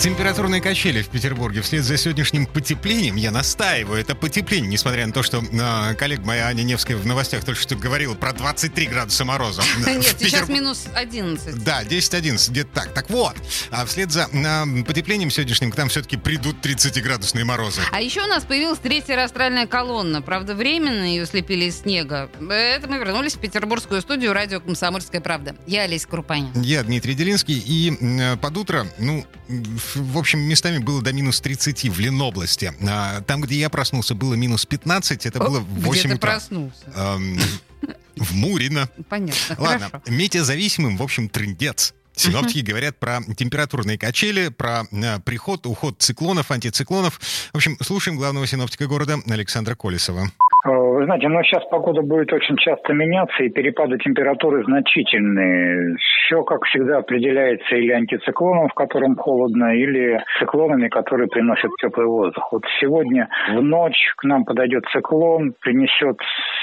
Температурные 0.00 0.62
качели 0.62 1.02
в 1.02 1.08
Петербурге 1.08 1.60
вслед 1.60 1.84
за 1.84 1.98
сегодняшним 1.98 2.46
потеплением, 2.46 3.16
я 3.16 3.30
настаиваю, 3.30 4.00
это 4.00 4.14
потепление, 4.14 4.70
несмотря 4.70 5.06
на 5.06 5.12
то, 5.12 5.22
что 5.22 5.42
э, 5.42 5.94
коллега 5.94 6.22
моя 6.24 6.46
Аня 6.46 6.62
Невская 6.62 6.96
в 6.96 7.04
новостях 7.04 7.44
только 7.44 7.60
что 7.60 7.76
говорила 7.76 8.14
про 8.14 8.32
23 8.32 8.86
градуса 8.86 9.26
мороза. 9.26 9.60
Нет, 9.86 10.16
сейчас 10.18 10.48
минус 10.48 10.86
11. 10.94 11.62
Да, 11.62 11.82
10-11, 11.82 12.50
где-то 12.50 12.70
так. 12.72 12.94
Так 12.94 13.10
вот, 13.10 13.36
а 13.70 13.84
вслед 13.84 14.10
за 14.10 14.26
э, 14.32 14.84
потеплением 14.84 15.30
сегодняшним 15.30 15.70
к 15.70 15.76
нам 15.76 15.90
все-таки 15.90 16.16
придут 16.16 16.64
30-градусные 16.64 17.44
морозы. 17.44 17.82
А 17.92 18.00
еще 18.00 18.22
у 18.22 18.26
нас 18.26 18.44
появилась 18.44 18.78
третья 18.78 19.22
астральная 19.22 19.66
колонна. 19.66 20.22
Правда, 20.22 20.54
временно 20.54 21.04
ее 21.04 21.26
слепили 21.26 21.66
из 21.66 21.80
снега. 21.80 22.30
Это 22.48 22.88
мы 22.88 22.96
вернулись 22.96 23.34
в 23.34 23.38
петербургскую 23.38 24.00
студию 24.00 24.32
радио 24.32 24.60
«Комсомольская 24.60 25.20
правда». 25.20 25.56
Я 25.66 25.82
Олеся 25.82 26.08
Крупанин. 26.08 26.58
Я 26.62 26.82
Дмитрий 26.84 27.12
Делинский, 27.12 27.58
и 27.58 27.98
э, 28.00 28.38
под 28.38 28.56
утро, 28.56 28.86
ну, 28.98 29.26
в, 29.46 29.89
в 29.94 30.18
общем, 30.18 30.40
местами 30.40 30.78
было 30.78 31.02
до 31.02 31.12
минус 31.12 31.40
30 31.40 31.88
в 31.88 31.98
Ленобласти. 32.00 32.72
А, 32.88 33.20
там, 33.22 33.40
где 33.40 33.56
я 33.58 33.70
проснулся, 33.70 34.14
было 34.14 34.34
минус 34.34 34.66
15, 34.66 35.26
это 35.26 35.38
было 35.38 35.60
в 35.60 35.80
8 35.82 36.04
Где 36.04 36.14
утра. 36.14 36.30
проснулся? 36.32 36.84
Эм, 36.94 37.38
в 38.16 38.34
Мурино. 38.34 38.88
Понятно, 39.08 39.56
Ладно, 39.58 39.86
хорошо. 39.90 40.04
метеозависимым, 40.12 40.96
в 40.96 41.02
общем, 41.02 41.28
трындец. 41.28 41.94
Синоптики 42.14 42.58
говорят 42.58 42.98
про 42.98 43.22
температурные 43.36 43.96
качели, 43.96 44.48
про 44.48 44.84
э, 44.90 45.20
приход, 45.20 45.64
уход 45.66 45.96
циклонов, 46.00 46.50
антициклонов. 46.50 47.18
В 47.52 47.56
общем, 47.56 47.78
слушаем 47.80 48.18
главного 48.18 48.46
синоптика 48.46 48.86
города 48.86 49.18
Александра 49.26 49.74
Колесова. 49.74 50.30
Вы 51.00 51.06
знаете, 51.06 51.28
ну 51.28 51.42
сейчас 51.44 51.64
погода 51.70 52.02
будет 52.02 52.30
очень 52.30 52.58
часто 52.58 52.92
меняться, 52.92 53.42
и 53.42 53.48
перепады 53.48 53.96
температуры 53.96 54.62
значительные. 54.64 55.96
Все, 55.96 56.42
как 56.42 56.62
всегда, 56.66 56.98
определяется 56.98 57.74
или 57.74 57.92
антициклоном, 57.92 58.68
в 58.68 58.74
котором 58.74 59.16
холодно, 59.16 59.74
или 59.74 60.22
циклонами, 60.38 60.88
которые 60.88 61.28
приносят 61.28 61.70
теплый 61.80 62.06
воздух. 62.06 62.46
Вот 62.52 62.64
сегодня 62.80 63.30
в 63.48 63.62
ночь 63.62 64.12
к 64.18 64.24
нам 64.24 64.44
подойдет 64.44 64.84
циклон, 64.92 65.54
принесет 65.62 66.18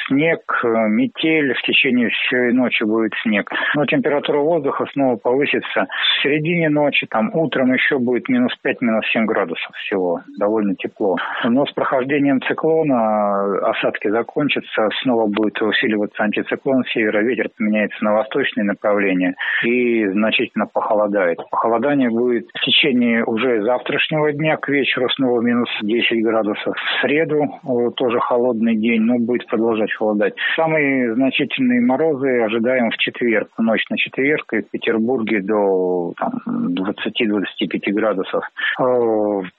снег, 0.07 0.39
э, 0.63 0.67
метель, 0.87 1.53
в 1.53 1.61
течение 1.61 2.09
всей 2.09 2.51
ночи 2.53 2.83
будет 2.83 3.13
снег. 3.23 3.49
Но 3.75 3.85
температура 3.85 4.39
воздуха 4.39 4.85
снова 4.93 5.17
повысится. 5.17 5.87
В 6.19 6.23
середине 6.23 6.69
ночи, 6.69 7.07
там 7.07 7.31
утром 7.33 7.73
еще 7.73 7.99
будет 7.99 8.29
минус 8.29 8.53
5, 8.61 8.81
минус 8.81 9.05
7 9.11 9.25
градусов 9.25 9.75
всего. 9.75 10.21
Довольно 10.37 10.75
тепло. 10.75 11.17
Но 11.43 11.65
с 11.65 11.71
прохождением 11.71 12.41
циклона 12.41 13.69
осадки 13.69 14.09
закончатся, 14.09 14.89
снова 15.01 15.27
будет 15.27 15.61
усиливаться 15.61 16.23
антициклон 16.23 16.83
севера, 16.85 17.21
ветер 17.21 17.49
поменяется 17.57 18.03
на 18.03 18.13
восточные 18.13 18.63
направления 18.63 19.35
и 19.63 20.07
значительно 20.07 20.67
похолодает. 20.67 21.37
Похолодание 21.49 22.09
будет 22.09 22.47
в 22.53 22.65
течение 22.65 23.23
уже 23.23 23.61
завтрашнего 23.63 24.31
дня, 24.31 24.57
к 24.57 24.69
вечеру 24.69 25.09
снова 25.09 25.41
минус 25.41 25.69
10 25.81 26.23
градусов. 26.23 26.75
В 26.75 27.01
среду 27.01 27.43
э, 27.43 27.91
тоже 27.95 28.19
холодный 28.19 28.75
день, 28.75 29.01
но 29.01 29.17
будет 29.19 29.47
продолжать 29.47 29.91
холодать. 29.97 30.33
Самые 30.55 31.13
значительные 31.15 31.81
морозы 31.81 32.41
ожидаем 32.41 32.91
в 32.91 32.97
четверг, 32.97 33.49
в 33.57 33.61
ночь 33.61 33.83
на 33.89 33.97
четверг, 33.97 34.53
и 34.53 34.61
в 34.61 34.69
Петербурге 34.69 35.41
до 35.41 36.13
там, 36.17 36.31
20-25 36.75 37.91
градусов. 37.93 38.43
Э, 38.79 38.83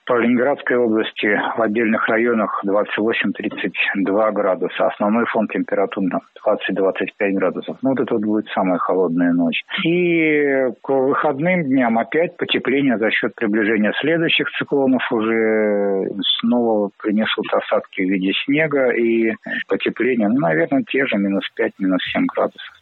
По 0.07 0.19
Ленинградской 0.19 0.77
области 0.77 1.41
в 1.57 1.63
отдельных 1.63 2.09
районах 2.09 2.63
28-32 2.67 4.33
градуса. 4.33 4.87
Основной 4.87 5.27
фон 5.27 5.49
температур 5.49 6.05
там 6.11 6.21
20-25 6.47 7.33
градусов. 7.33 7.77
Ну, 7.83 7.91
вот 7.91 8.01
это 8.01 8.15
вот 8.15 8.25
будет 8.25 8.49
самая 8.55 8.79
холодная 8.79 9.33
ночь. 9.33 9.63
И 9.85 10.69
к 10.83 10.89
выходным 10.89 11.65
дням 11.65 11.99
опять 11.99 12.37
потепление 12.37 12.99
за 12.99 13.11
счет 13.11 13.35
приближения 13.35 13.93
следующих 14.01 14.49
циклонов 14.59 15.03
уже 15.11 16.09
снова 16.41 16.91
принесут 17.03 17.47
осадки 17.53 18.03
в 18.03 18.09
виде 18.09 18.33
снега 18.45 18.91
и 18.91 19.33
потепление, 19.69 20.28
наверное, 20.29 20.85
те 20.85 21.07
же 21.07 21.17
минус 21.17 21.45
5, 21.55 21.75
минус 21.79 22.03
7 22.13 22.27
градусов. 22.27 22.78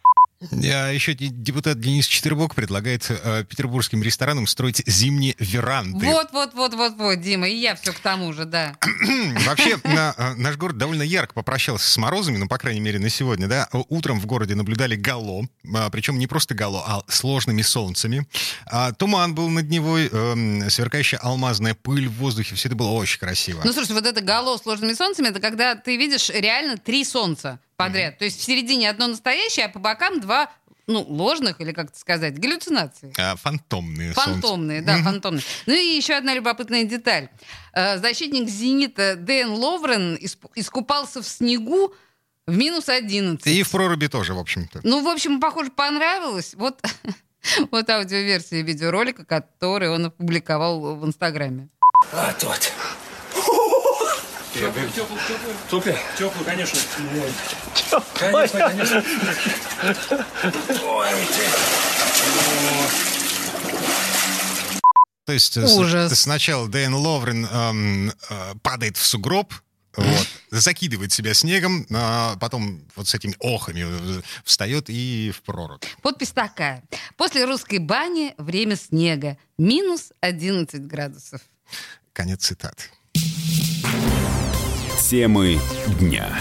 Еще 0.51 1.13
де- 1.15 1.29
депутат 1.29 1.79
Денис 1.79 2.05
Четвербок 2.05 2.53
предлагает 2.53 3.05
э, 3.09 3.43
петербургским 3.43 4.03
ресторанам 4.03 4.45
строить 4.45 4.83
зимние 4.85 5.35
веранды. 5.39 6.05
Вот, 6.05 6.29
вот, 6.31 6.53
вот, 6.53 6.73
вот, 6.75 6.93
вот, 6.97 7.21
Дима, 7.21 7.47
и 7.49 7.55
я 7.55 7.75
все 7.75 7.91
к 7.91 7.99
тому 7.99 8.31
же, 8.33 8.45
да. 8.45 8.75
Вообще, 9.47 9.77
на- 9.83 10.13
э, 10.15 10.33
наш 10.35 10.55
город 10.57 10.77
довольно 10.77 11.01
ярко 11.01 11.33
попрощался 11.33 11.87
с 11.91 11.97
морозами, 11.97 12.37
ну, 12.37 12.47
по 12.47 12.59
крайней 12.59 12.81
мере, 12.81 12.99
на 12.99 13.09
сегодня, 13.09 13.47
да. 13.47 13.67
Утром 13.89 14.19
в 14.19 14.27
городе 14.27 14.53
наблюдали 14.53 14.95
гало, 14.95 15.47
а, 15.73 15.89
причем 15.89 16.19
не 16.19 16.27
просто 16.27 16.53
гало, 16.53 16.83
а 16.85 17.01
сложными 17.11 17.63
солнцами. 17.63 18.27
А, 18.67 18.91
Туман 18.93 19.33
был 19.33 19.49
над 19.49 19.67
Невой, 19.69 20.07
эм, 20.07 20.69
сверкающая 20.69 21.17
алмазная 21.19 21.73
пыль 21.73 22.07
в 22.07 22.13
воздухе, 22.13 22.53
все 22.55 22.69
это 22.69 22.75
было 22.75 22.89
очень 22.89 23.19
красиво. 23.19 23.61
Ну, 23.65 23.73
слушай, 23.73 23.93
вот 23.93 24.05
это 24.05 24.21
гало 24.21 24.57
сложными 24.57 24.93
солнцами, 24.93 25.29
это 25.29 25.39
когда 25.39 25.73
ты 25.75 25.97
видишь 25.97 26.29
реально 26.29 26.77
три 26.77 27.03
солнца 27.03 27.59
подряд. 27.77 28.17
То 28.17 28.25
есть 28.25 28.39
в 28.39 28.43
середине 28.43 28.89
одно 28.89 29.07
настоящее, 29.07 29.67
а 29.67 29.69
по 29.69 29.79
бокам 29.79 30.19
два, 30.19 30.51
ну, 30.87 31.01
ложных, 31.01 31.61
или 31.61 31.71
как 31.71 31.89
это 31.89 31.99
сказать, 31.99 32.37
галлюцинации. 32.39 33.13
А, 33.17 33.35
фантомные. 33.35 34.13
Фантомные, 34.13 34.81
да, 34.81 34.97
фантомные. 35.03 35.43
Ну 35.65 35.73
и 35.73 35.95
еще 35.95 36.15
одна 36.15 36.33
любопытная 36.33 36.83
деталь. 36.83 37.29
Э, 37.73 37.97
Защитник 37.97 38.49
«Зенита» 38.49 39.15
Дэн 39.15 39.51
Ловрен 39.51 40.17
искупался 40.55 41.21
в 41.21 41.27
снегу 41.27 41.93
в 42.47 42.57
минус 42.57 42.89
11. 42.89 43.45
И 43.45 43.63
в 43.63 43.69
проруби 43.69 44.07
тоже, 44.07 44.33
в 44.33 44.39
общем-то. 44.39 44.79
Ну, 44.83 45.03
в 45.03 45.07
общем, 45.07 45.39
похоже, 45.39 45.69
понравилось. 45.69 46.53
Вот, 46.55 46.81
вот 47.71 47.89
аудиоверсия 47.89 48.63
видеоролика, 48.63 49.25
который 49.25 49.89
он 49.89 50.05
опубликовал 50.05 50.95
в 50.95 51.05
Инстаграме. 51.05 51.67
А, 52.13 52.33
тот. 52.33 52.71
Теплый, 54.95 55.19
теплый, 55.27 55.55
теплый. 55.69 55.97
Теплый, 56.17 56.45
конечно. 56.45 56.79
Конечно, 58.19 58.59
конечно. 58.59 59.03
Ой, 60.83 61.09
То 65.25 65.33
есть 65.33 65.57
э, 65.57 65.65
Ужас. 65.65 66.19
сначала 66.19 66.67
Дэн 66.67 66.93
Ловрен 66.93 67.45
эм, 67.45 68.09
э, 68.09 68.53
падает 68.61 68.97
в 68.97 69.05
сугроб, 69.05 69.53
вот, 69.97 70.27
закидывает 70.51 71.11
себя 71.11 71.33
снегом, 71.33 71.85
а 71.91 72.37
потом 72.37 72.85
вот 72.95 73.07
с 73.07 73.15
этими 73.15 73.35
охами 73.39 73.85
э, 73.85 74.21
встает 74.45 74.85
и 74.89 75.31
в 75.35 75.41
прорубь. 75.41 75.83
Подпись 76.01 76.31
такая. 76.31 76.83
После 77.17 77.45
русской 77.45 77.79
бани 77.79 78.33
время 78.37 78.75
снега. 78.75 79.37
Минус 79.57 80.13
11 80.21 80.85
градусов. 80.87 81.41
Конец 82.13 82.45
цитаты. 82.45 82.85
Темы 85.09 85.57
дня. 86.01 86.37